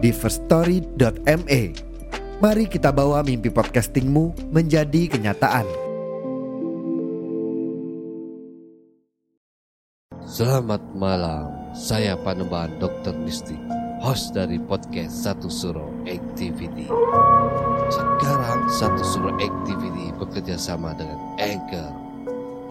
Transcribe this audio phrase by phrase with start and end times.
[0.00, 1.62] di firststory.me.
[2.40, 5.68] Mari kita bawa mimpi podcastingmu menjadi kenyataan.
[10.24, 13.12] Selamat malam, saya Panembahan Dr.
[13.12, 13.60] Nisti,
[14.00, 16.88] host dari podcast Satu Suro Activity.
[17.92, 21.92] Sekarang Satu Suro Activity bekerja sama dengan Anchor.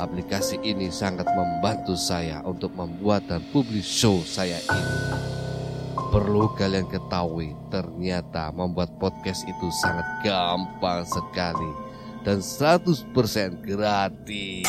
[0.00, 5.47] Aplikasi ini sangat membantu saya untuk membuat dan publish show saya ini.
[6.08, 11.68] Perlu kalian ketahui, ternyata membuat podcast itu sangat gampang sekali
[12.24, 13.12] dan 100%
[13.60, 14.64] gratis.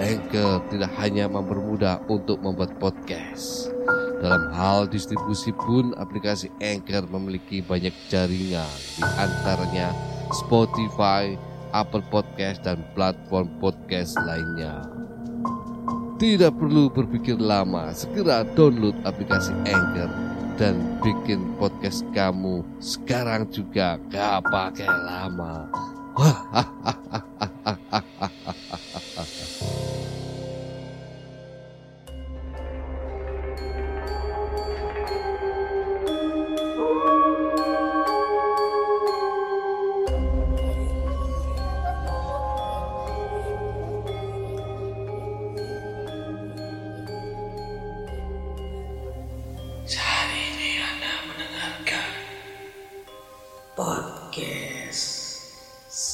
[0.00, 3.68] Anchor tidak hanya mempermudah untuk membuat podcast.
[4.24, 9.92] Dalam hal distribusi pun aplikasi Anchor memiliki banyak jaringan, di antaranya
[10.32, 11.36] Spotify,
[11.76, 15.03] Apple Podcast, dan platform podcast lainnya.
[16.24, 20.08] Tidak perlu berpikir lama, segera download aplikasi Anchor
[20.56, 25.68] dan bikin podcast kamu sekarang juga gak pakai lama.
[26.16, 26.64] Saat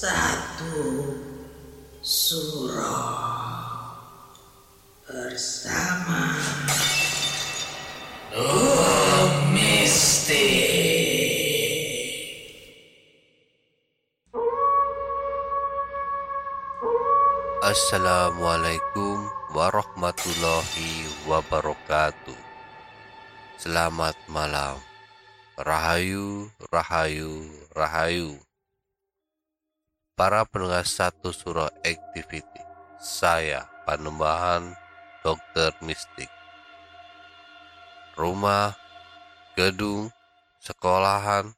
[0.01, 1.13] satu
[2.01, 3.05] suro
[5.05, 6.41] bersama
[8.33, 10.41] Om Mistik.
[17.61, 22.41] Assalamualaikum warahmatullahi wabarakatuh.
[23.61, 24.81] Selamat malam.
[25.61, 28.41] Rahayu, rahayu, rahayu.
[30.21, 32.61] Para pendengar satu surah activity.
[33.01, 34.69] Saya Panembahan
[35.25, 36.29] Dokter Mistik.
[38.21, 38.77] Rumah,
[39.57, 40.13] gedung,
[40.61, 41.57] sekolahan,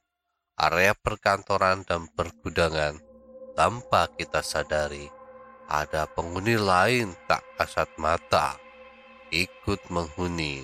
[0.55, 3.03] area perkantoran dan pergudangan
[3.51, 5.11] tanpa kita sadari
[5.67, 8.55] ada penghuni lain tak kasat mata
[9.27, 10.63] ikut menghuni.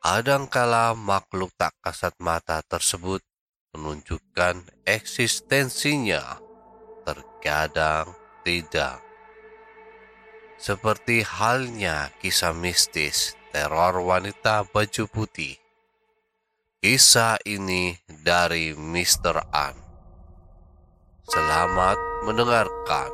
[0.00, 3.20] Kadangkala makhluk tak kasat mata tersebut
[3.76, 6.43] menunjukkan eksistensinya,
[7.04, 8.10] terkadang
[8.42, 9.04] tidak.
[10.56, 15.60] Seperti halnya kisah mistis teror wanita baju putih.
[16.82, 19.46] Kisah ini dari Mr.
[19.54, 19.76] An.
[21.24, 21.96] Selamat
[22.28, 23.08] mendengarkan.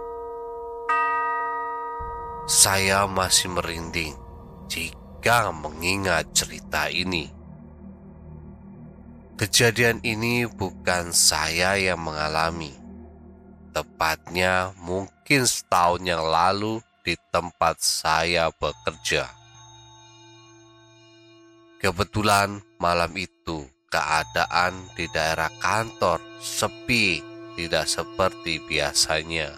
[2.51, 4.19] Saya masih merinding
[4.67, 7.31] jika mengingat cerita ini.
[9.39, 12.80] Kejadian ini bukan saya yang mengalami.
[13.71, 19.31] Tepatnya mungkin setahun yang lalu di tempat saya bekerja.
[21.81, 27.23] Kebetulan malam itu keadaan di daerah kantor sepi,
[27.55, 29.55] tidak seperti biasanya.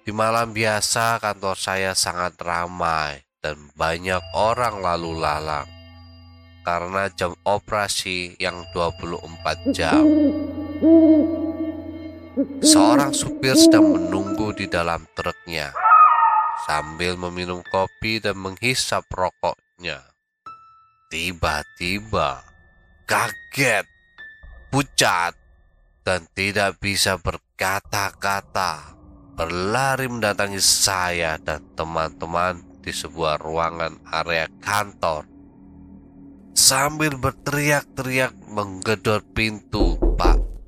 [0.00, 5.68] Di malam biasa kantor saya sangat ramai dan banyak orang lalu lalang
[6.64, 10.04] karena jam operasi yang 24 jam.
[12.40, 15.76] Seorang supir sedang menunggu di dalam truknya
[16.64, 20.00] sambil meminum kopi dan menghisap rokoknya.
[21.12, 22.40] Tiba-tiba
[23.04, 23.84] kaget,
[24.72, 25.36] pucat,
[26.00, 28.96] dan tidak bisa berkata-kata
[29.36, 35.28] berlari mendatangi saya dan teman-teman di sebuah ruangan area kantor.
[36.56, 39.96] Sambil berteriak-teriak menggedor pintu,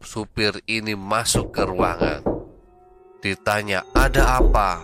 [0.04, 2.22] supir ini masuk ke ruangan.
[3.22, 4.82] Ditanya, ada apa?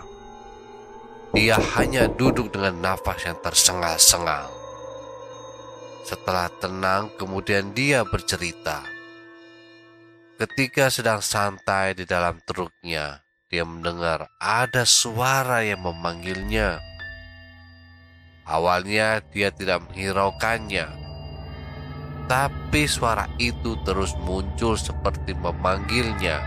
[1.34, 4.48] Dia hanya duduk dengan nafas yang tersengal-sengal.
[6.06, 8.80] Setelah tenang, kemudian dia bercerita.
[10.38, 16.78] Ketika sedang santai di dalam truknya, dia mendengar ada suara yang memanggilnya.
[18.46, 21.07] Awalnya dia tidak menghiraukannya.
[22.28, 26.44] Tapi suara itu terus muncul seperti memanggilnya.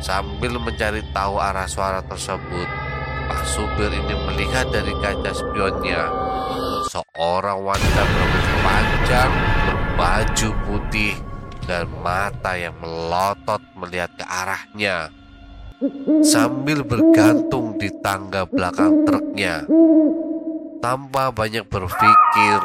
[0.00, 2.68] Sambil mencari tahu arah suara tersebut,
[3.28, 6.08] Pak supir ini melihat dari kaca spionnya
[6.88, 9.32] seorang wanita berambut panjang,
[9.66, 11.14] berbaju putih,
[11.66, 15.10] dan mata yang melotot melihat ke arahnya
[16.24, 19.68] sambil bergantung di tangga belakang truknya.
[20.80, 22.58] Tanpa banyak berpikir,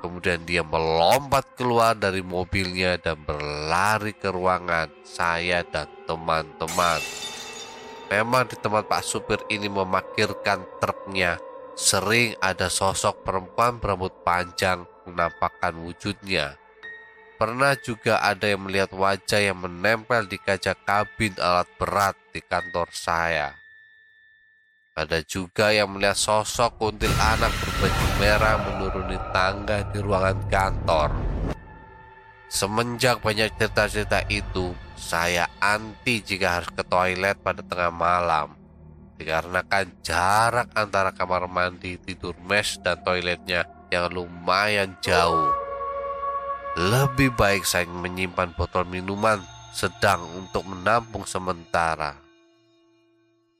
[0.00, 7.00] kemudian dia melompat keluar dari mobilnya dan berlari ke ruangan saya dan teman-teman.
[8.06, 11.42] Memang di tempat Pak supir ini memakirkan truknya,
[11.74, 16.54] sering ada sosok perempuan berambut panjang menampakkan wujudnya.
[17.36, 22.88] Pernah juga ada yang melihat wajah yang menempel di kaca kabin alat berat di kantor
[22.94, 23.52] saya.
[24.96, 31.12] Ada juga yang melihat sosok kuntil anak berbaju merah menuruni tangga di ruangan kantor.
[32.48, 38.56] Semenjak banyak cerita-cerita itu, saya anti jika harus ke toilet pada tengah malam.
[39.20, 45.52] Dikarenakan jarak antara kamar mandi, tidur mes, dan toiletnya yang lumayan jauh.
[46.80, 49.44] Lebih baik saya menyimpan botol minuman
[49.76, 52.25] sedang untuk menampung sementara.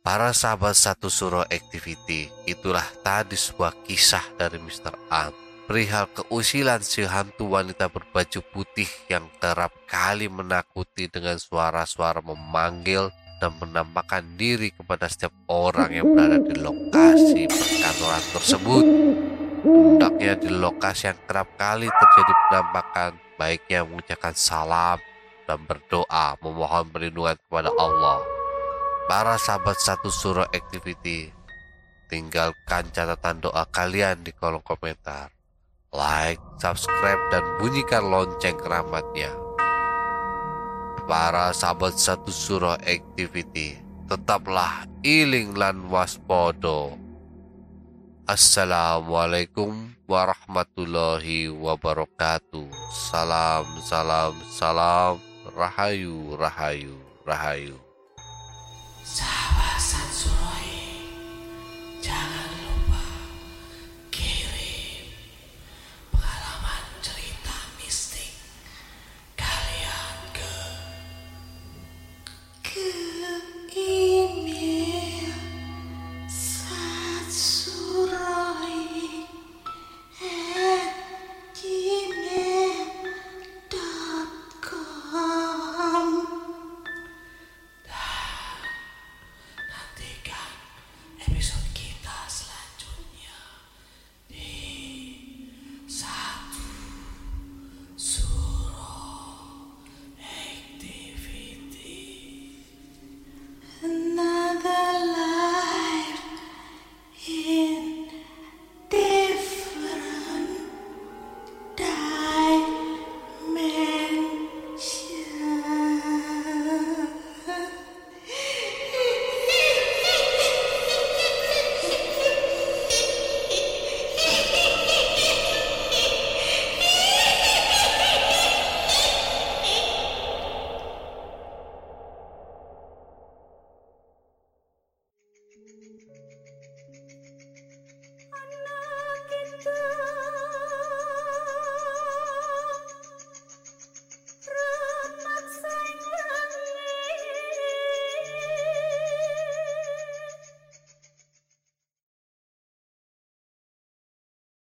[0.06, 4.94] Para sahabat satu suruh activity, itulah tadi sebuah kisah dari Mr.
[5.11, 5.35] Am.
[5.67, 13.11] Perihal keusilan si hantu wanita berbaju putih yang kerap kali menakuti dengan suara-suara memanggil
[13.43, 18.85] dan menampakkan diri kepada setiap orang yang berada di lokasi perkantoran tersebut.
[19.67, 25.02] Hendaknya di lokasi yang kerap kali terjadi penampakan, baiknya mengucapkan salam
[25.50, 28.36] dan berdoa memohon perlindungan kepada Allah.
[29.06, 31.31] Para sahabat satu surah activity,
[32.11, 35.31] tinggalkan catatan doa kalian di kolom komentar.
[35.94, 39.31] Like, subscribe, dan bunyikan lonceng keramatnya.
[41.06, 43.79] Para sahabat satu surah activity,
[44.11, 46.99] tetaplah iling lan waspodo.
[48.26, 52.67] Assalamualaikum warahmatullahi wabarakatuh.
[52.91, 55.23] Salam, salam, salam.
[55.55, 57.86] Rahayu, rahayu, rahayu.
[59.06, 59.45] Sahabat